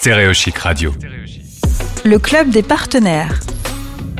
Stéréochic 0.00 0.56
Radio. 0.58 0.94
Le 2.04 2.18
club 2.20 2.50
des 2.50 2.62
partenaires. 2.62 3.40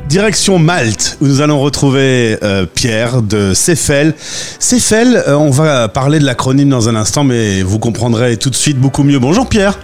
Direction 0.09 0.59
Malte, 0.59 1.17
où 1.21 1.27
nous 1.29 1.41
allons 1.41 1.61
retrouver 1.61 2.37
euh, 2.43 2.67
Pierre 2.67 3.23
de 3.23 3.55
Cefel. 3.55 4.17
Cefel, 4.59 5.23
euh, 5.29 5.35
on 5.35 5.51
va 5.51 5.87
parler 5.87 6.19
de 6.19 6.25
l'acronyme 6.25 6.69
dans 6.69 6.89
un 6.89 6.97
instant, 6.97 7.23
mais 7.23 7.63
vous 7.63 7.79
comprendrez 7.79 8.37
tout 8.37 8.51
de 8.51 8.57
suite 8.57 8.77
beaucoup 8.77 9.05
mieux. 9.05 9.21
Bonjour 9.21 9.49
Pierre. 9.49 9.79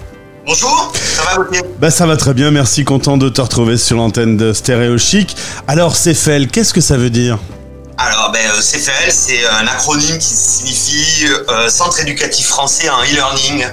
Bonjour, 0.45 0.93
ça 0.97 1.23
va 1.23 1.37
Gauthier? 1.37 1.63
Bah 1.79 1.93
ça 1.93 2.07
va 2.07 2.17
très 2.17 2.35
bien, 2.35 2.51
merci, 2.51 2.85
content 2.85 3.17
de 3.17 3.29
te 3.29 3.41
retrouver 3.41 3.77
sur 3.77 3.97
l'antenne 3.97 4.37
de 4.37 4.53
Stéréo 4.53 4.99
Chic. 4.99 5.37
Alors 5.69 5.95
Cefel, 5.95 6.49
qu'est-ce 6.49 6.75
que 6.75 6.81
ça 6.81 6.97
veut 6.97 7.11
dire? 7.11 7.39
Alors, 7.97 8.33
ben, 8.33 8.41
euh, 8.41 8.61
CFL, 8.61 9.11
c'est 9.11 9.47
un 9.47 9.69
acronyme 9.69 10.19
qui 10.19 10.35
signifie 10.35 11.27
euh, 11.49 11.69
Centre 11.69 12.01
éducatif 12.01 12.47
français 12.49 12.89
en 12.89 13.01
e-learning, 13.03 13.67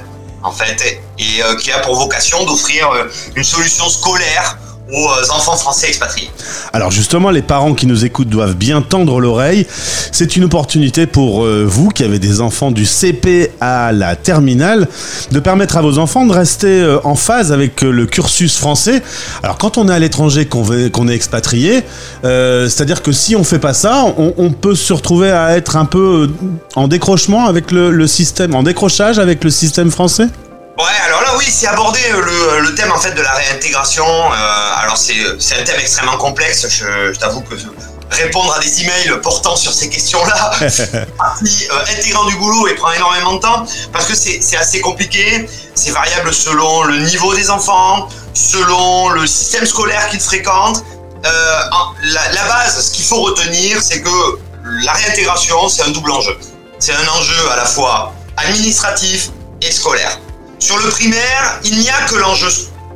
en 0.43 0.51
fait, 0.51 1.01
et 1.17 1.43
euh, 1.43 1.55
qui 1.55 1.71
a 1.71 1.79
pour 1.79 1.95
vocation 1.95 2.43
d'offrir 2.45 2.89
euh, 2.89 3.11
une 3.35 3.43
solution 3.43 3.87
scolaire 3.89 4.57
aux 4.91 5.07
euh, 5.07 5.35
enfants 5.35 5.55
français 5.55 5.87
expatriés. 5.87 6.29
Alors 6.73 6.91
justement, 6.91 7.31
les 7.31 7.41
parents 7.41 7.73
qui 7.73 7.87
nous 7.87 8.05
écoutent 8.05 8.29
doivent 8.29 8.55
bien 8.55 8.81
tendre 8.81 9.19
l'oreille. 9.19 9.65
C'est 10.11 10.35
une 10.35 10.43
opportunité 10.43 11.05
pour 11.05 11.45
euh, 11.45 11.65
vous 11.65 11.89
qui 11.89 12.03
avez 12.03 12.19
des 12.19 12.41
enfants 12.41 12.71
du 12.71 12.85
CP 12.85 13.51
à 13.61 13.91
la 13.91 14.15
terminale 14.15 14.87
de 15.31 15.39
permettre 15.39 15.77
à 15.77 15.81
vos 15.81 15.97
enfants 15.97 16.25
de 16.25 16.33
rester 16.33 16.81
euh, 16.81 16.99
en 17.03 17.15
phase 17.15 17.51
avec 17.51 17.81
le 17.81 18.05
cursus 18.05 18.57
français. 18.57 19.01
Alors 19.43 19.57
quand 19.57 19.77
on 19.77 19.87
est 19.87 19.93
à 19.93 19.99
l'étranger, 19.99 20.45
qu'on 20.45 21.07
est 21.07 21.15
expatrié, 21.15 21.83
c'est-à-dire 22.23 23.01
que 23.01 23.11
si 23.11 23.35
on 23.35 23.43
fait 23.43 23.59
pas 23.59 23.73
ça, 23.73 24.05
on, 24.17 24.51
peut 24.51 24.75
se 24.75 24.93
retrouver 24.93 25.31
à 25.31 25.55
être 25.55 25.77
un 25.77 25.85
peu 25.85 26.29
en 26.75 26.87
décrochement 26.87 27.45
avec 27.45 27.71
le 27.71 28.07
système, 28.07 28.55
en 28.55 28.63
décrochage 28.63 29.19
avec 29.19 29.43
le 29.43 29.49
système 29.49 29.91
français? 29.91 30.27
Ouais, 30.81 30.97
alors 31.05 31.21
là, 31.21 31.33
oui, 31.37 31.45
c'est 31.49 31.67
abordé 31.67 31.99
euh, 32.11 32.21
le, 32.21 32.59
le 32.61 32.75
thème 32.75 32.91
en 32.91 32.99
fait 32.99 33.11
de 33.11 33.21
la 33.21 33.31
réintégration. 33.33 34.05
Euh, 34.05 34.73
alors 34.81 34.97
c'est 34.97 35.15
c'est 35.39 35.59
un 35.59 35.63
thème 35.63 35.79
extrêmement 35.79 36.17
complexe. 36.17 36.67
Je, 36.69 37.13
je 37.13 37.19
t'avoue 37.19 37.41
que 37.41 37.55
répondre 38.09 38.53
à 38.53 38.59
des 38.59 38.81
emails 38.81 39.19
portant 39.21 39.55
sur 39.55 39.71
ces 39.73 39.89
questions-là, 39.89 40.51
partie 41.17 41.67
euh, 41.71 41.97
intégrant 41.97 42.25
du 42.25 42.35
boulot 42.35 42.67
et 42.67 42.75
prend 42.75 42.91
énormément 42.91 43.33
de 43.35 43.39
temps 43.39 43.65
parce 43.93 44.05
que 44.05 44.15
c'est 44.15 44.57
assez 44.57 44.81
compliqué. 44.81 45.47
C'est 45.75 45.91
variable 45.91 46.33
selon 46.33 46.83
le 46.83 46.97
niveau 46.99 47.33
des 47.35 47.49
enfants, 47.49 48.09
selon 48.33 49.09
le 49.09 49.25
système 49.27 49.65
scolaire 49.65 50.09
qu'ils 50.09 50.19
fréquentent. 50.19 50.83
Euh, 51.25 51.59
en- 51.71 51.93
la, 52.03 52.31
la 52.31 52.43
base, 52.45 52.83
ce 52.87 52.91
qu'il 52.91 53.05
faut 53.05 53.21
retenir, 53.21 53.81
c'est 53.81 54.01
que 54.01 54.39
la 54.83 54.93
réintégration, 54.93 55.69
c'est 55.69 55.83
un 55.83 55.89
double 55.91 56.11
enjeu. 56.11 56.37
C'est 56.79 56.93
un 56.93 57.07
enjeu 57.07 57.49
à 57.51 57.55
la 57.57 57.65
fois 57.65 58.13
administratif 58.37 59.29
et 59.61 59.71
scolaire. 59.71 60.17
Sur 60.61 60.77
le 60.77 60.89
primaire, 60.89 61.59
il 61.63 61.79
n'y 61.79 61.89
a 61.89 62.01
que 62.03 62.15
l'enjeu 62.15 62.47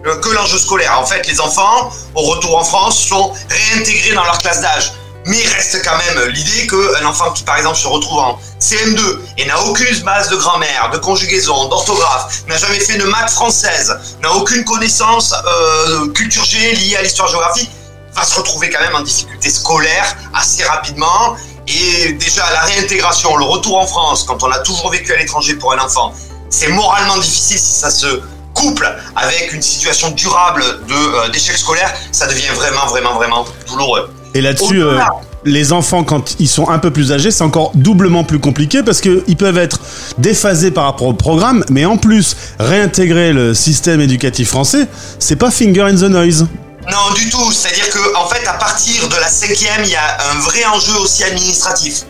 euh, 0.06 0.16
que 0.18 0.30
l'enjeu 0.30 0.60
scolaire. 0.60 1.00
En 1.00 1.06
fait, 1.06 1.26
les 1.28 1.42
enfants, 1.42 1.92
au 2.14 2.22
retour 2.22 2.60
en 2.60 2.64
France, 2.64 3.04
sont 3.04 3.34
réintégrés 3.50 4.14
dans 4.14 4.24
leur 4.24 4.38
classe 4.38 4.62
d'âge. 4.62 4.94
Mais 5.26 5.40
il 5.40 5.48
reste 5.48 5.84
quand 5.84 5.98
même 5.98 6.30
l'idée 6.30 6.68
qu'un 6.68 7.04
enfant 7.08 7.32
qui, 7.32 7.42
par 7.42 7.58
exemple, 7.58 7.78
se 7.78 7.88
retrouve 7.88 8.20
en 8.20 8.40
CM2 8.62 9.18
et 9.40 9.46
n'a 9.48 9.60
aucune 9.64 10.00
base 10.04 10.30
de 10.30 10.36
grammaire, 10.36 10.92
de 10.94 11.00
conjugaison, 11.00 11.68
d'orthographe, 11.68 12.44
n'a 12.48 12.56
jamais 12.58 12.80
fait 12.80 13.00
de 13.00 13.06
maths 13.06 13.32
française, 13.32 13.98
n'a 14.22 14.32
aucune 14.34 14.64
connaissance 14.64 15.34
euh, 15.34 16.08
culture 16.10 16.46
G 16.46 16.76
liée 16.76 16.98
à 16.98 17.02
l'histoire-géographie, 17.02 17.68
va 18.14 18.24
se 18.24 18.36
retrouver 18.36 18.70
quand 18.70 18.82
même 18.82 18.96
en 18.96 19.02
difficulté 19.02 19.50
scolaire 19.50 20.16
assez 20.36 20.64
rapidement. 20.64 21.36
Et 21.68 22.14
déjà, 22.14 22.48
la 22.52 22.62
réintégration, 22.62 23.36
le 23.38 23.46
retour 23.46 23.80
en 23.80 23.88
France, 23.88 24.24
quand 24.24 24.44
on 24.44 24.52
a 24.52 24.60
toujours 24.60 24.92
vécu 24.92 25.12
à 25.14 25.18
l'étranger 25.18 25.56
pour 25.56 25.74
un 25.74 25.80
enfant, 25.80 26.14
c'est 26.50 26.70
moralement 26.70 27.18
difficile 27.18 27.58
si 27.60 27.74
ça 27.80 27.90
se 27.90 28.22
couple 28.54 28.90
avec 29.16 29.52
une 29.54 29.62
situation 29.62 30.12
durable 30.12 30.64
de 30.88 30.94
euh, 30.94 31.30
d'échec 31.30 31.58
scolaire, 31.58 31.94
ça 32.12 32.26
devient 32.28 32.54
vraiment, 32.56 32.86
vraiment, 32.88 33.14
vraiment 33.16 33.46
douloureux. 33.68 34.10
Et 34.34 34.42
là-dessus, 34.42 34.82
euh, 34.82 35.00
les 35.44 35.74
enfants, 35.74 36.04
quand 36.06 36.36
ils 36.40 36.48
sont 36.48 36.70
un 36.70 36.80
peu 36.80 36.90
plus 36.92 37.12
âgés, 37.12 37.32
c'est 37.32 37.44
encore 37.44 37.72
doublement 37.76 38.24
plus 38.24 38.40
compliqué 38.40 38.82
parce 38.82 39.02
qu'ils 39.02 39.38
peuvent 39.38 39.58
être 39.58 39.80
déphasés 40.18 40.72
par 40.72 40.86
rapport 40.86 41.08
au 41.08 41.14
programme, 41.14 41.64
mais 41.70 41.86
en 41.86 41.98
plus, 41.98 42.36
réintégrer 42.60 43.34
le 43.34 43.54
système 43.54 44.00
éducatif 44.02 44.50
français, 44.50 44.88
c'est 45.20 45.36
pas 45.36 45.52
finger 45.52 45.82
in 45.82 45.96
the 45.96 46.10
noise. 46.10 46.48
Non, 46.90 47.14
du 47.16 47.30
tout. 47.30 47.52
C'est-à-dire 47.52 47.90
que, 47.90 48.16
en 48.16 48.28
fait, 48.28 48.46
à 48.48 48.54
partir 48.54 49.08
de 49.10 49.16
la 49.16 49.28
cinquième, 49.28 49.84
il 49.84 49.90
y 49.90 49.96
a 49.96 50.18
un 50.32 50.40
vrai 50.40 50.64
enjeu 50.66 50.96
aussi 51.02 51.24
administratif. 51.24 52.04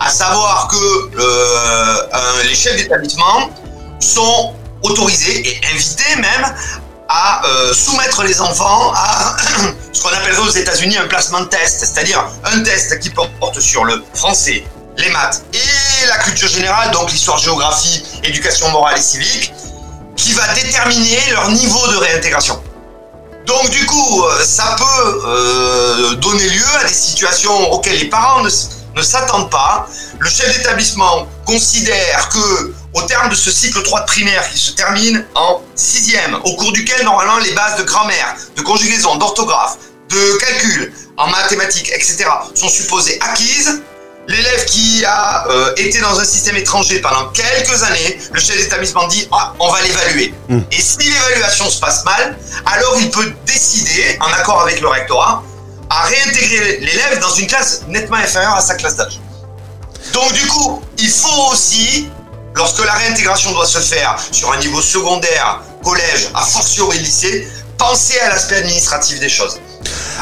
À 0.00 0.10
savoir 0.10 0.68
que 0.68 1.18
euh, 1.20 1.96
un- 2.12 2.44
les 2.48 2.54
chefs 2.54 2.76
d'établissement 2.76 3.50
sont 4.08 4.54
autorisés 4.82 5.48
et 5.48 5.60
invités 5.74 6.16
même 6.16 6.54
à 7.08 7.44
euh, 7.46 7.72
soumettre 7.72 8.22
les 8.22 8.40
enfants 8.40 8.92
à 8.94 9.36
ce 9.92 10.02
qu'on 10.02 10.10
appellerait 10.10 10.46
aux 10.46 10.50
États-Unis 10.50 10.98
un 10.98 11.06
placement 11.06 11.40
de 11.40 11.46
test, 11.46 11.80
c'est-à-dire 11.80 12.24
un 12.44 12.60
test 12.60 12.98
qui 13.00 13.10
porte 13.10 13.60
sur 13.60 13.84
le 13.84 14.04
français, 14.14 14.64
les 14.98 15.08
maths 15.10 15.42
et 15.54 16.06
la 16.06 16.18
culture 16.18 16.48
générale, 16.48 16.90
donc 16.90 17.10
l'histoire, 17.10 17.38
géographie, 17.38 18.02
éducation 18.24 18.68
morale 18.70 18.98
et 18.98 19.02
civique, 19.02 19.52
qui 20.16 20.32
va 20.32 20.52
déterminer 20.54 21.18
leur 21.32 21.50
niveau 21.50 21.86
de 21.88 21.96
réintégration. 21.96 22.60
Donc 23.46 23.70
du 23.70 23.86
coup, 23.86 24.24
euh, 24.24 24.44
ça 24.44 24.76
peut 24.76 25.22
euh, 25.24 26.14
donner 26.16 26.46
lieu 26.50 26.76
à 26.80 26.84
des 26.86 26.92
situations 26.92 27.72
auxquelles 27.72 27.98
les 27.98 28.10
parents 28.10 28.42
ne, 28.42 29.02
s'attendent 29.02 29.50
pas. 29.50 29.88
Le 30.18 30.28
chef 30.28 30.54
d'établissement 30.54 31.26
considère 31.46 32.28
que, 32.28 32.74
au 32.94 33.02
terme 33.02 33.28
de 33.28 33.34
ce 33.34 33.50
cycle 33.50 33.82
3 33.82 34.00
de 34.00 34.06
primaire 34.06 34.48
qui 34.50 34.58
se 34.58 34.72
termine 34.72 35.24
en 35.34 35.62
sixième, 35.74 36.34
au 36.44 36.56
cours 36.56 36.72
duquel 36.72 37.04
normalement 37.04 37.38
les 37.38 37.52
bases 37.52 37.78
de 37.78 37.84
grammaire, 37.84 38.36
de 38.56 38.62
conjugaison, 38.62 39.16
d'orthographe, 39.16 39.76
de 40.08 40.38
calcul, 40.38 40.92
en 41.16 41.26
mathématiques, 41.28 41.90
etc., 41.92 42.24
sont 42.54 42.68
supposées 42.68 43.18
acquises, 43.20 43.82
L'élève 44.28 44.66
qui 44.66 45.02
a 45.06 45.46
euh, 45.48 45.72
été 45.78 46.00
dans 46.00 46.20
un 46.20 46.24
système 46.24 46.54
étranger 46.56 47.00
pendant 47.00 47.28
quelques 47.30 47.82
années, 47.82 48.18
le 48.30 48.38
chef 48.38 48.58
d'établissement 48.58 49.06
dit 49.06 49.26
ah, 49.32 49.54
on 49.58 49.70
va 49.70 49.80
l'évaluer. 49.80 50.34
Mm. 50.50 50.60
Et 50.70 50.82
si 50.82 50.98
l'évaluation 50.98 51.70
se 51.70 51.80
passe 51.80 52.04
mal, 52.04 52.36
alors 52.66 52.94
il 53.00 53.10
peut 53.10 53.32
décider, 53.46 54.18
en 54.20 54.30
accord 54.34 54.60
avec 54.60 54.82
le 54.82 54.88
rectorat, 54.88 55.42
à 55.88 56.02
réintégrer 56.02 56.76
l'élève 56.80 57.20
dans 57.20 57.34
une 57.36 57.46
classe 57.46 57.84
nettement 57.88 58.18
inférieure 58.18 58.54
à 58.54 58.60
sa 58.60 58.74
classe 58.74 58.96
d'âge. 58.96 59.18
Donc 60.12 60.30
du 60.34 60.46
coup, 60.46 60.82
il 60.98 61.10
faut 61.10 61.50
aussi, 61.50 62.10
lorsque 62.54 62.84
la 62.84 62.92
réintégration 62.92 63.52
doit 63.52 63.66
se 63.66 63.78
faire 63.78 64.16
sur 64.30 64.52
un 64.52 64.58
niveau 64.58 64.80
secondaire, 64.80 65.62
collège, 65.82 66.28
a 66.34 66.42
fortiori 66.42 66.98
lycée, 66.98 67.48
penser 67.76 68.18
à 68.26 68.30
l'aspect 68.30 68.56
administratif 68.56 69.20
des 69.20 69.28
choses. 69.28 69.58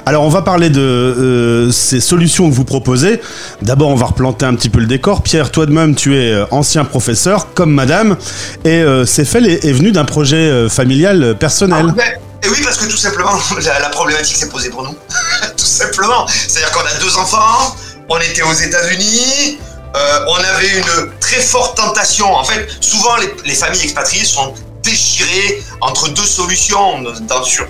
Alors 0.05 0.23
on 0.23 0.29
va 0.29 0.43
parler 0.43 0.71
de 0.71 0.81
euh, 0.81 1.73
ces 1.73 2.01
solutions 2.01 2.49
que 2.49 2.55
vous 2.55 2.65
proposez. 2.65 3.21
D'abord 3.63 3.89
on 3.89 3.97
va 3.97 4.07
replanter 4.07 4.45
un 4.45 4.55
petit 4.55 4.69
peu 4.69 4.79
le 4.79 4.87
décor. 4.87 5.23
Pierre, 5.23 5.51
toi 5.51 5.67
de 5.67 5.73
même 5.73 5.95
tu 5.95 6.17
es 6.17 6.33
euh, 6.33 6.45
ancien 6.51 6.85
professeur 6.85 7.53
comme 7.55 7.73
madame 7.73 8.17
et 8.65 8.83
euh, 8.83 9.07
Cefel 9.07 9.47
est, 9.47 9.65
est 9.65 9.73
venu 9.73 9.93
d'un 9.93 10.05
projet 10.05 10.37
euh, 10.37 10.69
familial 10.69 11.37
personnel. 11.39 11.95
Ah. 11.99 12.03
Et 12.43 12.49
oui, 12.49 12.59
parce 12.63 12.77
que 12.77 12.85
tout 12.89 12.97
simplement, 12.97 13.33
la, 13.65 13.81
la 13.81 13.89
problématique 13.89 14.37
s'est 14.37 14.49
posée 14.49 14.71
pour 14.71 14.85
nous. 14.85 14.95
tout 15.57 15.65
simplement. 15.65 16.27
C'est-à-dire 16.29 16.71
qu'on 16.71 16.87
a 16.87 17.01
deux 17.01 17.17
enfants, 17.17 17.75
on 18.09 18.19
était 18.19 18.43
aux 18.43 18.53
États-Unis, 18.53 19.59
euh, 19.97 20.25
on 20.29 20.37
avait 20.37 20.79
une 20.79 21.19
très 21.21 21.41
forte 21.41 21.77
tentation. 21.77 22.35
En 22.35 22.45
fait, 22.45 22.69
souvent, 22.81 23.17
les, 23.17 23.35
les 23.45 23.55
familles 23.55 23.83
expatriées 23.83 24.25
sont 24.25 24.55
déchirées 24.83 25.63
entre 25.81 26.09
deux 26.09 26.25
solutions, 26.25 27.03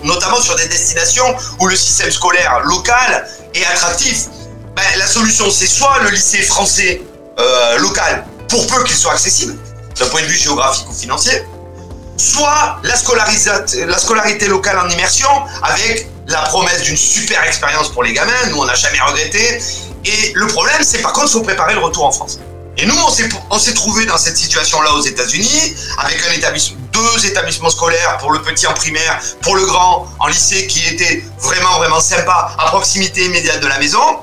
notamment 0.03 0.41
sur 0.41 0.55
des 0.57 0.69
destinations 0.69 1.35
où 1.61 1.67
le 1.67 1.77
système 1.77 2.11
scolaire 2.11 2.61
local 2.65 3.27
est 3.55 3.65
attractif. 3.65 4.27
Ben, 4.75 4.83
la 4.99 5.07
solution, 5.07 5.51
c'est 5.51 5.67
soit 5.67 5.99
le 6.03 6.11
lycée 6.11 6.43
français 6.43 7.01
euh, 7.39 7.79
local, 7.79 8.27
pour 8.49 8.67
peu 8.67 8.85
qu'il 8.85 8.97
soit 8.97 9.13
accessible, 9.13 9.57
d'un 9.99 10.07
point 10.07 10.21
de 10.21 10.27
vue 10.27 10.37
géographique 10.37 10.89
ou 10.91 10.93
financier, 10.93 11.43
soit 12.19 12.79
la, 12.83 12.95
la 13.87 13.99
scolarité 13.99 14.49
locale 14.49 14.79
en 14.79 14.89
immersion 14.91 15.31
avec 15.63 16.09
la 16.29 16.41
promesse 16.43 16.83
d'une 16.83 16.97
super 16.97 17.43
expérience 17.45 17.89
pour 17.89 18.03
les 18.03 18.13
gamins, 18.13 18.33
nous 18.51 18.59
on 18.59 18.65
n'a 18.65 18.75
jamais 18.75 19.01
regretté. 19.01 19.63
Et 20.07 20.33
le 20.35 20.47
problème, 20.47 20.83
c'est 20.83 21.03
par 21.03 21.13
contre, 21.13 21.27
il 21.27 21.33
faut 21.33 21.43
préparer 21.43 21.75
le 21.75 21.81
retour 21.81 22.05
en 22.05 22.13
France. 22.13 22.39
Et 22.79 22.87
nous, 22.87 22.95
on 23.51 23.59
s'est, 23.59 23.75
trouvé 23.75 24.05
dans 24.05 24.19
cette 24.19 24.37
situation-là 24.37 24.93
aux 24.93 25.01
États-Unis, 25.01 25.75
avec 25.99 26.21
deux 26.93 27.27
établissements 27.27 27.71
scolaires 27.71 28.19
pour 28.19 28.33
le 28.33 28.43
petit 28.43 28.67
en 28.67 28.75
primaire, 28.75 29.19
pour 29.41 29.57
le 29.57 29.65
grand 29.65 30.07
en 30.19 30.27
lycée, 30.27 30.67
qui 30.67 30.87
étaient 30.87 31.25
vraiment, 31.41 31.79
vraiment 31.79 32.01
sympas, 32.01 32.55
à 32.59 32.67
proximité 32.67 33.25
immédiate 33.25 33.61
de 33.61 33.67
la 33.67 33.79
maison. 33.79 34.19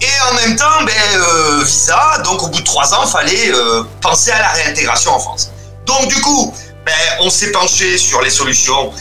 Et 0.00 0.30
en 0.30 0.34
même 0.34 0.56
temps, 0.56 0.84
ben, 0.86 0.92
euh, 1.16 1.62
visa, 1.64 2.22
donc 2.24 2.42
au 2.42 2.48
bout 2.48 2.60
de 2.60 2.64
trois 2.64 2.94
ans, 2.94 3.06
fallait 3.06 3.52
euh, 3.52 3.82
penser 4.00 4.30
à 4.30 4.38
la 4.38 4.48
réintégration 4.48 5.12
en 5.12 5.20
France. 5.20 5.50
Donc 5.86 6.08
du 6.08 6.20
coup, 6.22 6.54
ben, 6.86 6.92
on 7.20 7.30
s'est 7.30 7.52
penché 7.52 7.98
sur 7.98 8.22
les 8.22 8.30
solutions 8.30 8.92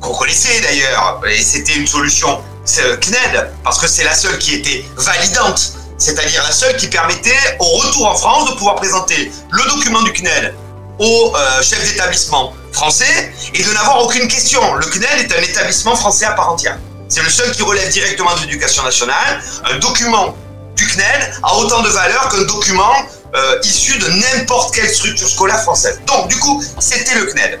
qu'on 0.00 0.14
connaissait 0.14 0.60
d'ailleurs, 0.60 1.20
et 1.26 1.42
c'était 1.42 1.74
une 1.74 1.86
solution 1.86 2.40
le 2.84 2.96
CNED, 2.96 3.50
parce 3.64 3.78
que 3.78 3.88
c'est 3.88 4.04
la 4.04 4.14
seule 4.14 4.38
qui 4.38 4.54
était 4.54 4.84
validante, 4.96 5.72
c'est-à-dire 6.02 6.42
la 6.42 6.52
seule 6.52 6.76
qui 6.76 6.88
permettait 6.88 7.56
au 7.60 7.64
retour 7.64 8.06
en 8.06 8.16
France 8.16 8.50
de 8.50 8.56
pouvoir 8.56 8.74
présenter 8.74 9.30
le 9.50 9.64
document 9.70 10.02
du 10.02 10.12
CNED 10.12 10.54
au 10.98 11.32
euh, 11.34 11.62
chef 11.62 11.82
d'établissement 11.84 12.52
français 12.72 13.32
et 13.54 13.62
de 13.62 13.72
n'avoir 13.72 14.02
aucune 14.02 14.26
question. 14.26 14.74
Le 14.74 14.86
CNED 14.86 15.30
est 15.30 15.38
un 15.38 15.42
établissement 15.42 15.94
français 15.94 16.24
à 16.24 16.32
part 16.32 16.50
entière. 16.50 16.78
C'est 17.08 17.22
le 17.22 17.30
seul 17.30 17.52
qui 17.52 17.62
relève 17.62 17.88
directement 17.90 18.34
de 18.34 18.40
l'éducation 18.40 18.82
nationale. 18.82 19.42
Un 19.70 19.78
document 19.78 20.34
du 20.74 20.86
CNED 20.88 21.34
a 21.42 21.56
autant 21.56 21.82
de 21.82 21.88
valeur 21.88 22.28
qu'un 22.30 22.42
document 22.42 22.94
euh, 23.34 23.58
issu 23.62 23.98
de 23.98 24.08
n'importe 24.08 24.74
quelle 24.74 24.90
structure 24.90 25.28
scolaire 25.28 25.62
française. 25.62 26.00
Donc, 26.06 26.28
du 26.28 26.38
coup, 26.38 26.62
c'était 26.80 27.14
le 27.14 27.26
CNED. 27.26 27.60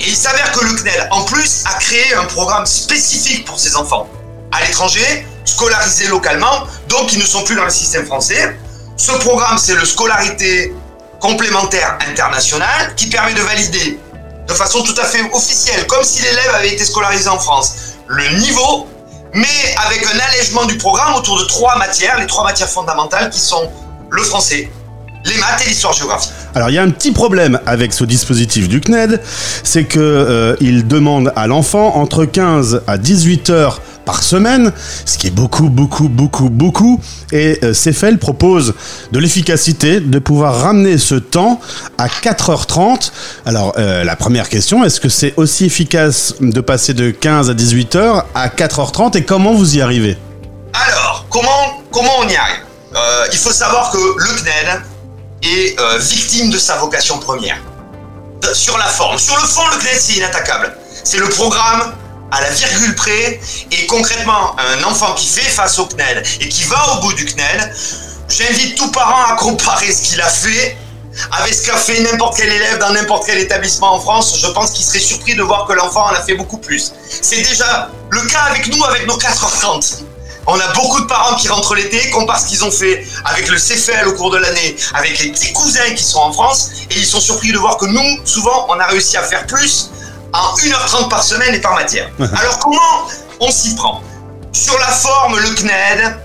Et 0.00 0.08
il 0.08 0.16
s'avère 0.16 0.52
que 0.52 0.64
le 0.64 0.74
CNED, 0.74 1.08
en 1.10 1.24
plus, 1.24 1.64
a 1.66 1.74
créé 1.78 2.14
un 2.14 2.24
programme 2.24 2.66
spécifique 2.66 3.44
pour 3.44 3.58
ses 3.58 3.76
enfants 3.76 4.08
à 4.52 4.64
l'étranger, 4.64 5.26
scolarisés 5.44 6.08
localement, 6.08 6.66
donc 6.88 7.12
ils 7.12 7.18
ne 7.18 7.24
sont 7.24 7.42
plus 7.42 7.56
dans 7.56 7.64
le 7.64 7.70
système 7.70 8.06
français. 8.06 8.56
Ce 8.96 9.12
programme, 9.12 9.58
c'est 9.58 9.74
le 9.74 9.84
scolarité 9.84 10.74
complémentaire 11.20 11.98
internationale 12.10 12.94
qui 12.96 13.08
permet 13.08 13.34
de 13.34 13.40
valider 13.40 13.98
de 14.48 14.54
façon 14.54 14.82
tout 14.82 14.94
à 15.00 15.04
fait 15.04 15.22
officielle, 15.32 15.86
comme 15.86 16.02
si 16.02 16.22
l'élève 16.22 16.54
avait 16.54 16.72
été 16.72 16.84
scolarisé 16.84 17.28
en 17.28 17.38
France, 17.38 17.74
le 18.08 18.38
niveau, 18.40 18.88
mais 19.32 19.46
avec 19.86 20.04
un 20.04 20.18
allègement 20.18 20.64
du 20.64 20.76
programme 20.76 21.14
autour 21.14 21.38
de 21.38 21.44
trois 21.44 21.78
matières, 21.78 22.18
les 22.18 22.26
trois 22.26 22.42
matières 22.42 22.68
fondamentales 22.68 23.30
qui 23.30 23.38
sont 23.38 23.70
le 24.10 24.22
français, 24.22 24.68
les 25.24 25.36
maths 25.36 25.62
et 25.64 25.68
l'histoire-géographie. 25.68 26.30
Alors 26.54 26.70
il 26.70 26.74
y 26.74 26.78
a 26.78 26.82
un 26.82 26.90
petit 26.90 27.12
problème 27.12 27.60
avec 27.64 27.92
ce 27.92 28.02
dispositif 28.02 28.68
du 28.68 28.80
CNED, 28.80 29.20
c'est 29.62 29.84
que 29.84 30.00
euh, 30.00 30.82
demande 30.82 31.32
à 31.36 31.46
l'enfant 31.46 31.94
entre 31.96 32.24
15 32.24 32.82
à 32.88 32.98
18 32.98 33.50
heures 33.50 33.80
par 34.04 34.22
semaine, 34.22 34.72
ce 35.04 35.18
qui 35.18 35.26
est 35.26 35.30
beaucoup, 35.30 35.68
beaucoup, 35.68 36.08
beaucoup, 36.08 36.48
beaucoup. 36.50 37.00
Et 37.32 37.58
euh, 37.62 37.72
propose 38.20 38.74
de 39.12 39.18
l'efficacité, 39.18 40.00
de 40.00 40.18
pouvoir 40.18 40.60
ramener 40.60 40.98
ce 40.98 41.14
temps 41.14 41.60
à 41.98 42.08
4h30. 42.08 43.12
Alors 43.46 43.74
euh, 43.78 44.04
la 44.04 44.16
première 44.16 44.48
question, 44.48 44.84
est-ce 44.84 45.00
que 45.00 45.08
c'est 45.08 45.34
aussi 45.36 45.64
efficace 45.64 46.34
de 46.40 46.60
passer 46.60 46.94
de 46.94 47.10
15 47.10 47.50
à 47.50 47.54
18 47.54 47.96
heures 47.96 48.26
à 48.34 48.48
4h30 48.48 49.16
et 49.16 49.24
comment 49.24 49.54
vous 49.54 49.76
y 49.76 49.80
arrivez? 49.80 50.18
Alors, 50.72 51.26
comment, 51.28 51.82
comment 51.90 52.12
on 52.20 52.28
y 52.28 52.36
arrive? 52.36 52.60
Euh, 52.94 53.26
Il 53.32 53.38
faut 53.38 53.52
savoir 53.52 53.90
que 53.90 53.98
le 53.98 54.26
CNED 54.38 54.82
est 55.42 55.80
euh, 55.80 55.98
victime 55.98 56.50
de 56.50 56.58
sa 56.58 56.76
vocation 56.76 57.18
première. 57.18 57.58
Sur 58.54 58.78
la 58.78 58.86
forme. 58.86 59.18
Sur 59.18 59.36
le 59.36 59.46
fond, 59.46 59.62
le 59.72 59.78
CNED, 59.78 59.98
c'est 60.00 60.14
inattaquable. 60.14 60.76
C'est 61.04 61.18
le 61.18 61.28
programme 61.28 61.92
à 62.30 62.40
la 62.40 62.50
virgule 62.50 62.94
près. 62.94 63.40
Et 63.70 63.86
concrètement, 63.86 64.56
un 64.58 64.82
enfant 64.84 65.14
qui 65.14 65.26
fait 65.26 65.48
face 65.48 65.78
au 65.78 65.86
CNED 65.86 66.22
et 66.40 66.48
qui 66.48 66.64
va 66.64 66.94
au 66.94 67.00
bout 67.00 67.12
du 67.14 67.24
CNED, 67.24 67.72
j'invite 68.28 68.76
tout 68.76 68.90
parent 68.90 69.32
à 69.32 69.36
comparer 69.36 69.92
ce 69.92 70.02
qu'il 70.02 70.20
a 70.20 70.28
fait 70.28 70.76
avec 71.32 71.54
ce 71.54 71.66
qu'a 71.66 71.76
fait 71.76 72.00
n'importe 72.00 72.36
quel 72.36 72.50
élève 72.50 72.78
dans 72.78 72.90
n'importe 72.90 73.26
quel 73.26 73.38
établissement 73.38 73.94
en 73.94 74.00
France. 74.00 74.38
Je 74.38 74.46
pense 74.48 74.70
qu'il 74.70 74.84
serait 74.84 75.00
surpris 75.00 75.34
de 75.34 75.42
voir 75.42 75.66
que 75.66 75.72
l'enfant 75.72 76.04
en 76.04 76.14
a 76.14 76.22
fait 76.22 76.34
beaucoup 76.34 76.58
plus. 76.58 76.92
C'est 77.22 77.42
déjà 77.42 77.90
le 78.10 78.22
cas 78.22 78.42
avec 78.42 78.72
nous, 78.72 78.84
avec 78.84 79.06
nos 79.06 79.18
4h30. 79.18 80.04
On 80.46 80.58
a 80.58 80.72
beaucoup 80.72 81.00
de 81.00 81.06
parents 81.06 81.36
qui 81.36 81.48
rentrent 81.48 81.74
l'été, 81.74 82.10
comparent 82.10 82.40
ce 82.40 82.46
qu'ils 82.46 82.64
ont 82.64 82.70
fait 82.70 83.06
avec 83.24 83.48
le 83.48 83.58
CFL 83.58 84.08
au 84.08 84.14
cours 84.14 84.30
de 84.30 84.38
l'année, 84.38 84.74
avec 84.94 85.18
les 85.18 85.32
petits 85.32 85.52
cousins 85.52 85.90
qui 85.94 86.02
sont 86.02 86.18
en 86.18 86.32
France, 86.32 86.70
et 86.90 86.94
ils 86.96 87.06
sont 87.06 87.20
surpris 87.20 87.52
de 87.52 87.58
voir 87.58 87.76
que 87.76 87.84
nous, 87.84 88.20
souvent, 88.24 88.66
on 88.68 88.78
a 88.80 88.86
réussi 88.86 89.16
à 89.16 89.22
faire 89.22 89.46
plus 89.46 89.89
en 90.32 90.54
1h30 90.56 91.08
par 91.08 91.22
semaine 91.22 91.54
et 91.54 91.60
par 91.60 91.74
matière. 91.74 92.10
Alors 92.18 92.58
comment 92.58 93.08
on 93.40 93.50
s'y 93.50 93.74
prend? 93.74 94.02
Sur 94.52 94.78
la 94.78 94.88
forme, 94.88 95.38
le 95.38 95.54
CNED 95.54 96.16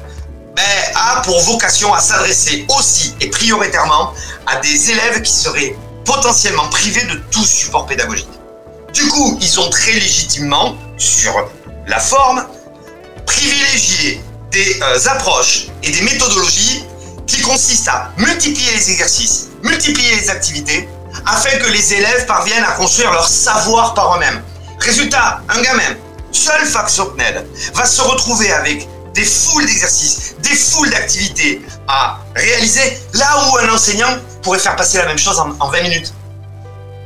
ben, 0.56 0.64
a 0.96 1.22
pour 1.22 1.40
vocation 1.42 1.94
à 1.94 2.00
s'adresser 2.00 2.66
aussi 2.78 3.14
et 3.22 3.30
prioritairement 3.30 4.14
à 4.48 4.58
des 4.58 4.92
élèves 4.92 5.22
qui 5.22 5.32
seraient 5.32 5.76
potentiellement 6.06 6.68
privés 6.70 7.04
de 7.06 7.16
tout 7.32 7.44
support 7.44 7.86
pédagogique. 7.86 8.30
Du 8.94 9.08
coup, 9.10 9.38
ils 9.42 9.60
ont 9.60 9.70
très 9.70 9.92
légitimement, 9.92 10.76
sur 10.98 11.50
la 11.88 12.00
forme, 12.00 12.46
privilégié 13.26 14.24
des 14.52 14.80
euh, 14.82 15.08
approches 15.08 15.68
et 15.84 15.92
des 15.92 16.02
méthodologies 16.02 16.86
qui 17.28 17.42
consistent 17.42 17.90
à 17.90 18.12
multiplier 18.18 18.72
les 18.72 18.92
exercices, 18.92 19.50
multiplier 19.64 20.16
les 20.16 20.30
activités, 20.30 20.88
afin 21.26 21.58
que 21.58 21.72
les 21.72 21.94
élèves 21.94 22.26
parviennent 22.26 22.64
à 22.64 22.72
construire 22.74 23.12
leur 23.12 23.28
savoir 23.28 23.94
par 23.94 24.16
eux-mêmes. 24.16 24.42
Résultat, 24.80 25.42
un 25.50 25.62
gamin, 25.62 25.96
seul 26.32 26.62
CNED, 26.68 27.46
va 27.74 27.86
se 27.86 28.02
retrouver 28.02 28.52
avec 28.52 28.88
des 29.14 29.24
foules 29.24 29.66
d'exercices, 29.66 30.36
des 30.40 30.56
foules 30.56 30.90
d'activités 30.90 31.62
à 31.88 32.20
réaliser, 32.36 33.00
là 33.14 33.28
où 33.48 33.58
un 33.58 33.74
enseignant 33.74 34.18
pourrait 34.44 34.60
faire 34.60 34.76
passer 34.76 34.98
la 34.98 35.06
même 35.06 35.18
chose 35.18 35.40
en, 35.40 35.56
en 35.60 35.70
20 35.70 35.82
minutes. 35.84 36.14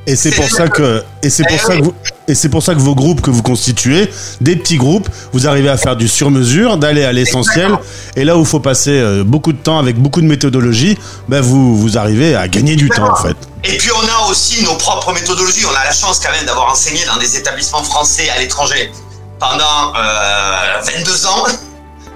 Et 0.07 0.15
c'est 0.15 0.31
pour 0.31 0.49
ça 0.49 0.67
que 0.67 1.03
et 1.21 1.29
c'est 1.29 1.43
pour 1.43 1.55
Eh 1.55 1.59
ça 1.59 1.77
que 1.77 1.83
vous 1.83 1.93
et 2.29 2.35
c'est 2.35 2.49
pour 2.49 2.61
ça 2.61 2.75
que 2.75 2.79
vos 2.79 2.93
groupes 2.93 3.21
que 3.21 3.31
vous 3.31 3.41
constituez, 3.41 4.09
des 4.39 4.55
petits 4.55 4.77
groupes, 4.77 5.09
vous 5.33 5.47
arrivez 5.47 5.69
à 5.69 5.77
faire 5.77 5.95
du 5.95 6.07
sur-mesure, 6.07 6.77
d'aller 6.77 7.03
à 7.03 7.11
l'essentiel. 7.11 7.75
Et 8.15 8.23
là 8.23 8.37
où 8.37 8.41
il 8.41 8.45
faut 8.45 8.59
passer 8.59 8.91
euh, 8.91 9.23
beaucoup 9.23 9.51
de 9.51 9.57
temps 9.57 9.79
avec 9.79 9.97
beaucoup 9.97 10.21
de 10.21 10.27
méthodologie, 10.27 10.95
ben 11.27 11.41
vous 11.41 11.75
vous 11.75 11.97
arrivez 11.97 12.35
à 12.35 12.47
gagner 12.47 12.75
du 12.75 12.87
temps 12.89 13.11
en 13.11 13.15
fait. 13.15 13.35
Et 13.63 13.77
puis 13.77 13.89
on 13.91 14.07
a 14.07 14.29
aussi 14.29 14.63
nos 14.63 14.75
propres 14.75 15.11
méthodologies. 15.11 15.65
On 15.65 15.75
a 15.75 15.83
la 15.83 15.91
chance 15.91 16.19
quand 16.19 16.31
même 16.31 16.45
d'avoir 16.45 16.71
enseigné 16.71 17.03
dans 17.05 17.17
des 17.17 17.35
établissements 17.35 17.83
français 17.83 18.29
à 18.29 18.39
l'étranger 18.39 18.91
pendant 19.39 19.93
euh, 19.97 20.81
22 20.97 21.25
ans, 21.25 21.45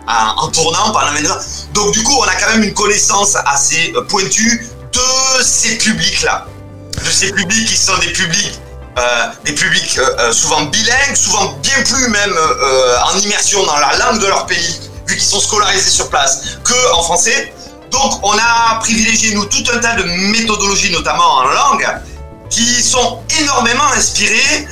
en, 0.07 0.44
en 0.44 0.48
tournant 0.50 0.92
pendant 0.92 1.12
22 1.15 1.31
ans. 1.31 1.38
Donc 1.74 1.92
du 1.94 2.04
coup, 2.04 2.13
on 2.19 2.24
a 2.24 2.36
quand 2.36 2.51
même 2.51 2.63
une 2.63 2.74
connaissance 2.74 3.36
assez 3.48 3.94
euh, 3.95 4.04
pointue 4.04 4.68
de 4.94 5.44
ces 5.44 5.77
publics-là. 5.80 6.45
De 7.04 7.10
ces 7.10 7.31
publics 7.31 7.68
qui 7.68 7.77
sont 7.77 7.98
des 7.98 8.13
publics, 8.13 8.60
euh, 8.95 9.25
des 9.43 9.53
publics 9.53 9.97
euh, 9.97 10.07
euh, 10.19 10.31
souvent 10.31 10.61
bilingues, 10.65 11.15
souvent 11.15 11.53
bien 11.63 11.81
plus 11.83 12.07
même 12.09 12.35
en 13.05 13.17
immersion 13.17 13.65
dans 13.65 13.77
la 13.77 13.97
langue 13.97 14.21
de 14.21 14.27
leur 14.27 14.45
pays, 14.45 14.81
vu 15.07 15.15
qu'ils 15.15 15.25
sont 15.25 15.39
scolarisés 15.39 15.89
sur 15.89 16.09
place, 16.09 16.59
que 16.63 16.93
en 16.93 17.01
français. 17.01 17.53
Donc, 17.91 18.19
on 18.23 18.33
a 18.33 18.79
privilégié, 18.79 19.35
nous, 19.35 19.45
tout 19.45 19.63
un 19.73 19.77
tas 19.77 19.95
de 19.95 20.03
méthodologies, 20.03 20.91
notamment 20.91 21.27
en 21.27 21.43
langue, 21.43 21.87
qui 22.49 22.83
sont 22.83 23.19
énormément 23.39 23.85
inspirées 23.95 24.67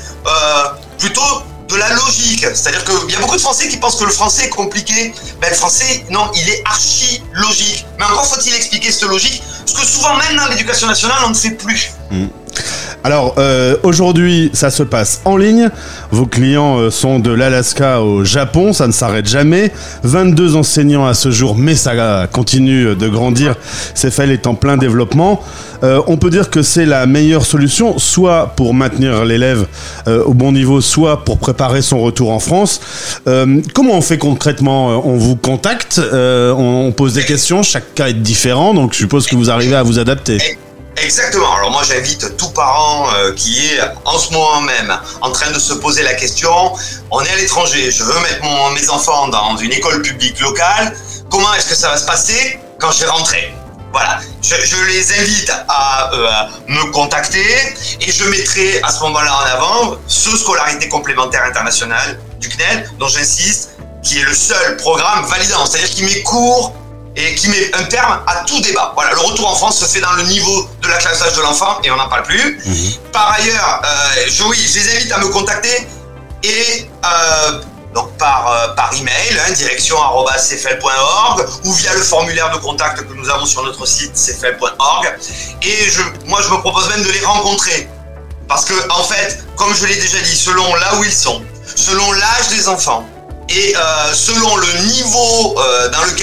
plutôt 0.97 1.43
de 1.67 1.75
la 1.75 1.89
logique. 1.93 2.45
C'est-à-dire 2.53 2.83
qu'il 2.83 3.11
y 3.11 3.15
a 3.15 3.19
beaucoup 3.19 3.35
de 3.35 3.41
Français 3.41 3.67
qui 3.67 3.77
pensent 3.77 3.95
que 3.95 4.05
le 4.05 4.11
français 4.11 4.45
est 4.45 4.49
compliqué. 4.49 5.13
Ben, 5.39 5.49
le 5.49 5.55
français, 5.55 6.05
non, 6.09 6.31
il 6.35 6.49
est 6.49 6.61
archi 6.65 7.23
logique. 7.33 7.85
Mais 7.97 8.05
encore 8.05 8.25
faut-il 8.25 8.53
expliquer 8.55 8.91
cette 8.91 9.03
logique, 9.03 9.41
ce 9.65 9.73
que 9.73 9.85
souvent, 9.85 10.15
même 10.15 10.35
dans 10.35 10.47
l'éducation 10.47 10.87
nationale, 10.87 11.19
on 11.25 11.29
ne 11.29 11.35
fait 11.35 11.51
plus. 11.51 11.91
Alors 13.03 13.35
euh, 13.37 13.77
aujourd'hui, 13.83 14.49
ça 14.53 14.69
se 14.69 14.83
passe 14.83 15.21
en 15.25 15.37
ligne. 15.37 15.69
Vos 16.11 16.25
clients 16.25 16.77
euh, 16.77 16.91
sont 16.91 17.19
de 17.19 17.31
l'Alaska 17.31 18.01
au 18.01 18.23
Japon, 18.23 18.73
ça 18.73 18.87
ne 18.87 18.91
s'arrête 18.91 19.27
jamais. 19.27 19.71
22 20.03 20.55
enseignants 20.55 21.05
à 21.05 21.13
ce 21.13 21.31
jour, 21.31 21.55
mais 21.57 21.75
ça 21.75 22.27
continue 22.27 22.95
de 22.95 23.07
grandir. 23.07 23.55
CFL 23.95 24.31
est 24.31 24.47
en 24.47 24.55
plein 24.55 24.77
développement. 24.77 25.41
Euh, 25.83 26.01
on 26.07 26.17
peut 26.17 26.29
dire 26.29 26.49
que 26.49 26.61
c'est 26.61 26.85
la 26.85 27.05
meilleure 27.05 27.45
solution, 27.45 27.97
soit 27.97 28.53
pour 28.55 28.73
maintenir 28.73 29.25
l'élève 29.25 29.65
euh, 30.07 30.23
au 30.23 30.33
bon 30.33 30.51
niveau, 30.51 30.81
soit 30.81 31.23
pour 31.23 31.39
préparer 31.39 31.81
son 31.81 31.99
retour 31.99 32.31
en 32.31 32.39
France. 32.39 32.81
Euh, 33.27 33.61
comment 33.73 33.93
on 33.93 34.01
fait 34.01 34.17
concrètement? 34.17 35.07
On 35.07 35.17
vous 35.17 35.35
contacte, 35.35 35.99
on, 36.13 36.85
on 36.87 36.91
pose 36.91 37.13
des 37.13 37.23
questions, 37.23 37.63
chaque 37.63 37.93
cas 37.95 38.09
est 38.09 38.13
différent, 38.13 38.73
donc 38.73 38.93
je 38.93 38.99
suppose 38.99 39.27
que 39.27 39.35
vous 39.35 39.49
arrivez 39.49 39.75
à 39.75 39.83
vous 39.83 39.99
adapter. 39.99 40.37
Exactement. 40.97 41.55
Alors 41.55 41.71
moi 41.71 41.83
j'invite 41.83 42.37
tout 42.37 42.49
parent 42.49 43.07
euh, 43.13 43.33
qui 43.33 43.65
est 43.65 43.79
en 44.05 44.17
ce 44.17 44.33
moment 44.33 44.61
même 44.61 44.99
en 45.21 45.31
train 45.31 45.49
de 45.51 45.59
se 45.59 45.73
poser 45.73 46.03
la 46.03 46.13
question, 46.13 46.73
on 47.09 47.21
est 47.21 47.29
à 47.29 47.35
l'étranger, 47.37 47.91
je 47.91 48.03
veux 48.03 48.19
mettre 48.19 48.43
mes 48.73 48.89
enfants 48.89 49.27
dans 49.29 49.55
une 49.57 49.71
école 49.71 50.01
publique 50.01 50.39
locale, 50.39 50.95
comment 51.29 51.53
est-ce 51.53 51.69
que 51.69 51.75
ça 51.75 51.89
va 51.89 51.97
se 51.97 52.05
passer 52.05 52.59
quand 52.79 52.91
je 52.91 53.05
vais 53.05 53.53
Voilà, 53.91 54.19
je, 54.41 54.85
les 54.85 55.19
invite 55.19 55.51
à 55.67 56.11
euh, 56.13 56.29
me 56.67 56.91
contacter 56.91 57.45
et 58.01 58.11
je 58.11 58.25
mettrai 58.25 58.81
à 58.83 58.91
ce 58.91 59.01
moment-là 59.03 59.33
en 59.33 59.57
avant 59.57 59.97
ce 60.07 60.35
scolarité 60.35 60.89
complémentaire 60.89 61.43
internationale 61.45 62.19
du 62.39 62.49
CNEL, 62.49 62.89
dont 62.99 63.07
j'insiste, 63.07 63.77
qui 64.03 64.19
est 64.19 64.23
le 64.23 64.33
seul 64.33 64.77
programme 64.77 65.25
validant, 65.25 65.65
c'est-à-dire 65.65 65.89
qui 65.89 66.03
met 66.03 66.23
cours 66.23 66.73
et 67.15 67.35
qui 67.35 67.49
met 67.49 67.75
un 67.75 67.83
terme 67.83 68.19
à 68.25 68.43
tout 68.45 68.59
débat. 68.61 68.93
Voilà, 68.95 69.11
le 69.11 69.19
retour 69.19 69.49
en 69.49 69.55
France 69.55 69.79
se 69.79 69.85
fait 69.85 69.99
dans 69.99 70.13
le 70.13 70.23
niveau 70.23 70.67
de 70.81 70.87
la 70.87 70.97
classe 70.97 71.19
d'âge 71.19 71.35
de 71.35 71.41
l'enfant 71.41 71.79
et 71.83 71.91
on 71.91 71.97
n'en 71.97 72.07
parle 72.07 72.23
plus. 72.23 72.59
Par 73.11 73.33
ailleurs, 73.33 73.81
euh, 73.83 74.25
je, 74.27 74.43
les 74.43 74.95
invite 74.97 75.11
à 75.11 75.17
me 75.19 75.27
contacter 75.29 75.87
et 76.43 76.89
euh, 77.05 77.61
donc 77.93 78.15
par, 78.17 78.51
euh, 78.51 78.69
par 78.75 78.93
email, 78.93 79.39
hein, 79.45 79.51
direction.cfl.org 79.51 81.45
ou 81.65 81.73
via 81.73 81.93
le 81.93 82.01
formulaire 82.01 82.51
de 82.51 82.57
contact 82.57 83.05
que 83.05 83.13
nous 83.13 83.29
avons 83.29 83.45
sur 83.45 83.63
notre 83.63 83.85
site 83.85 84.15
cfl.org. 84.15 85.13
Et 85.61 85.89
je, 85.89 86.01
moi, 86.27 86.41
je 86.41 86.49
me 86.49 86.59
propose 86.59 86.89
même 86.89 87.03
de 87.03 87.11
les 87.11 87.25
rencontrer. 87.25 87.89
Parce 88.47 88.65
que, 88.65 88.73
en 88.89 89.03
fait, 89.03 89.43
comme 89.55 89.73
je 89.75 89.85
l'ai 89.85 89.95
déjà 89.95 90.19
dit, 90.19 90.35
selon 90.35 90.75
là 90.75 90.95
où 90.95 91.03
ils 91.03 91.13
sont, 91.13 91.41
selon 91.75 92.11
l'âge 92.13 92.49
des 92.49 92.67
enfants, 92.67 93.05
et 93.49 93.75
euh, 93.75 94.13
selon 94.13 94.55
le 94.55 94.77
niveau 94.93 95.40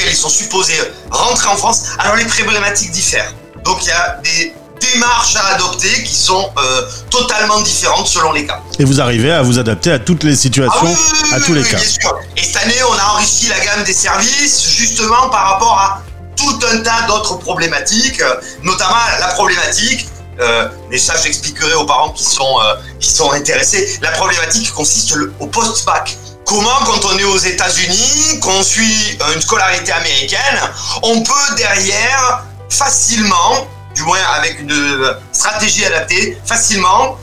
ils 0.09 0.17
sont 0.17 0.29
supposés 0.29 0.75
rentrer 1.11 1.49
en 1.49 1.57
France, 1.57 1.83
alors 1.99 2.17
les 2.17 2.25
problématiques 2.25 2.91
diffèrent. 2.93 3.33
Donc 3.65 3.79
il 3.83 3.89
y 3.89 3.93
a 3.93 4.19
des 4.23 4.55
démarches 4.81 5.35
à 5.37 5.55
adopter 5.55 6.03
qui 6.05 6.15
sont 6.15 6.51
euh, 6.57 6.83
totalement 7.11 7.61
différentes 7.61 8.07
selon 8.07 8.33
les 8.33 8.47
cas. 8.47 8.61
Et 8.79 8.85
vous 8.85 9.01
arrivez 9.01 9.33
à 9.33 9.43
vous 9.43 9.59
adapter 9.59 9.91
à 9.91 9.99
toutes 9.99 10.23
les 10.25 10.37
situations, 10.37 10.79
Ah 10.85 10.87
oui, 10.87 11.21
oui, 11.25 11.35
à 11.35 11.41
tous 11.41 11.55
les 11.55 11.63
cas. 11.63 11.77
Bien 11.77 11.89
sûr. 11.89 12.17
Et 12.37 12.43
cette 12.43 12.57
année, 12.63 12.81
on 12.89 12.93
a 12.95 13.15
enrichi 13.15 13.49
la 13.49 13.59
gamme 13.59 13.83
des 13.85 13.93
services 13.93 14.63
justement 14.69 15.29
par 15.31 15.51
rapport 15.53 15.79
à 15.79 16.03
tout 16.37 16.59
un 16.73 16.79
tas 16.79 17.03
d'autres 17.09 17.35
problématiques, 17.39 18.21
euh, 18.23 18.37
notamment 18.63 18.95
la 19.19 19.29
problématique. 19.29 20.09
euh, 20.41 20.69
mais 20.89 20.99
ça, 20.99 21.15
j'expliquerai 21.21 21.75
aux 21.75 21.85
parents 21.85 22.11
qui 22.11 22.23
sont 22.25 22.61
euh, 22.63 22.75
qui 23.01 23.11
sont 23.11 23.33
intéressés. 23.33 23.99
La 24.01 24.13
problématique 24.13 24.73
consiste 24.73 25.13
au 25.41 25.47
post-bac. 25.49 26.17
Comment, 26.49 26.79
quand 26.87 27.05
on 27.05 27.19
est 27.19 27.25
aux 27.25 27.37
États-Unis, 27.37 28.41
qu'on 28.41 28.63
suit 28.63 29.19
une 29.35 29.41
scolarité 29.43 29.93
américaine, 29.93 30.59
on 31.03 31.21
peut 31.21 31.55
derrière 31.59 32.43
facilement, 32.71 33.69
du 33.95 34.03
moins 34.05 34.19
avec 34.35 34.59
une 34.61 34.73
euh, 34.73 35.13
stratégie 35.31 35.85
adaptée, 35.85 36.39
facilement 36.47 37.19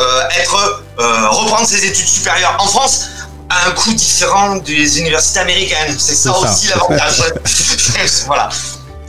euh, 0.00 0.22
être 0.40 0.82
euh, 0.98 1.28
reprendre 1.28 1.68
ses 1.68 1.84
études 1.84 2.08
supérieures 2.08 2.56
en 2.58 2.66
France 2.66 3.08
à 3.50 3.68
un 3.68 3.72
coût 3.72 3.92
différent 3.92 4.56
des 4.56 4.98
universités 4.98 5.40
américaines. 5.40 5.94
C'est 5.98 6.14
ça, 6.14 6.32
C'est 6.32 6.46
ça. 6.46 6.50
aussi 6.50 6.66
l'avantage. 6.68 7.22
voilà. 8.26 8.48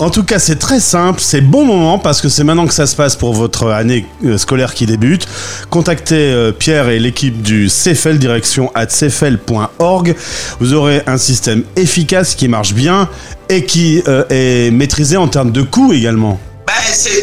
En 0.02 0.10
tout 0.10 0.24
cas, 0.24 0.40
c'est 0.40 0.58
très 0.58 0.80
simple, 0.80 1.22
c'est 1.22 1.42
bon 1.42 1.64
moment 1.64 2.00
parce 2.00 2.22
que 2.22 2.28
c'est 2.28 2.44
maintenant 2.44 2.66
que 2.66 2.74
ça 2.74 2.88
se 2.88 2.96
passe 2.96 3.16
pour 3.16 3.34
votre 3.34 3.70
année 3.70 4.04
euh, 4.26 4.40
scolaire 4.40 4.74
qui 4.74 4.88
débute. 4.88 5.28
Contactez 5.70 6.32
euh, 6.34 6.52
Pierre 6.52 6.90
et 6.90 6.98
l'équipe 6.98 7.40
du 7.44 7.70
CFL 7.70 8.18
direction 8.18 8.72
at 8.74 8.88
cfl.org. 8.88 10.16
Vous 10.60 10.74
aurez 10.74 11.04
un 11.06 11.20
système 11.20 11.64
efficace 11.76 12.34
qui 12.34 12.48
marche 12.48 12.74
bien 12.74 13.10
et 13.48 13.64
qui 13.64 14.02
euh, 14.08 14.24
est 14.32 14.72
maîtrisé 14.72 15.18
en 15.18 15.28
termes 15.28 15.52
de 15.52 15.62
coûts 15.62 15.94
également. 15.94 16.40
Ben, 16.66 16.74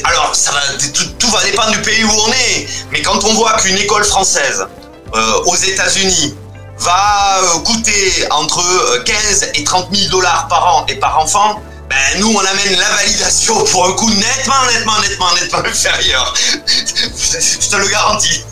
alors, 0.05 0.37
ça 0.37 0.53
va, 0.53 0.61
tout, 1.19 1.31
va 1.33 1.43
dépendre 1.43 1.73
du 1.73 1.83
pays 1.83 2.05
où 2.05 2.11
on 2.11 2.31
est. 2.31 2.69
Mais 2.93 3.03
quand 3.03 3.25
on 3.25 3.35
voit 3.35 3.55
qu'une 3.55 3.77
école 3.77 4.05
française 4.05 4.65
aux 5.47 5.57
États-Unis 5.57 6.33
va 6.79 7.41
coûter 7.65 8.25
entre 8.31 8.61
euh, 8.61 9.03
15 9.03 9.51
et 9.55 9.65
30 9.65 9.89
000 9.93 10.11
dollars 10.11 10.47
par 10.49 10.77
an 10.77 10.87
et 10.89 10.95
par 10.95 11.19
enfant, 11.19 11.61
ben, 11.89 12.21
nous, 12.21 12.29
on 12.29 12.39
amène 12.39 12.79
la 12.79 12.97
validation 12.97 13.55
pour 13.65 13.87
un 13.87 13.93
coût 13.93 14.11
nettement, 14.11 14.55
nettement, 14.73 15.01
nettement, 15.01 15.35
nettement 15.35 15.59
inférieur. 15.61 16.35
Je 16.67 17.69
te 17.69 17.77
le 17.77 17.89
garantis. 17.89 18.45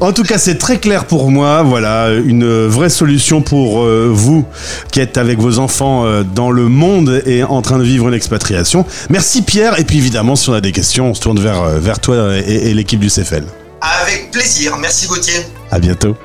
En 0.00 0.12
tout 0.12 0.24
cas, 0.24 0.38
c'est 0.38 0.58
très 0.58 0.78
clair 0.78 1.04
pour 1.06 1.30
moi. 1.30 1.62
Voilà, 1.62 2.10
une 2.10 2.66
vraie 2.66 2.88
solution 2.88 3.42
pour 3.42 3.82
euh, 3.82 4.10
vous 4.12 4.44
qui 4.90 5.00
êtes 5.00 5.16
avec 5.16 5.38
vos 5.38 5.58
enfants 5.58 6.04
euh, 6.06 6.22
dans 6.24 6.50
le 6.50 6.68
monde 6.68 7.22
et 7.26 7.44
en 7.44 7.62
train 7.62 7.78
de 7.78 7.84
vivre 7.84 8.08
une 8.08 8.14
expatriation. 8.14 8.84
Merci 9.10 9.42
Pierre. 9.42 9.78
Et 9.78 9.84
puis 9.84 9.98
évidemment, 9.98 10.34
si 10.34 10.48
on 10.50 10.54
a 10.54 10.60
des 10.60 10.72
questions, 10.72 11.10
on 11.10 11.14
se 11.14 11.20
tourne 11.20 11.38
vers, 11.38 11.62
euh, 11.62 11.78
vers 11.78 12.00
toi 12.00 12.36
et, 12.36 12.70
et 12.70 12.74
l'équipe 12.74 13.00
du 13.00 13.08
CFL. 13.08 13.44
Avec 13.80 14.30
plaisir. 14.32 14.76
Merci 14.78 15.06
Gauthier. 15.06 15.46
À 15.70 15.78
bientôt. 15.78 16.16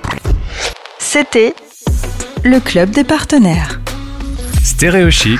C'était 0.99 1.53
le 2.43 2.59
club 2.59 2.89
des 2.91 3.03
partenaires. 3.03 3.79
Stéréochic, 4.63 5.39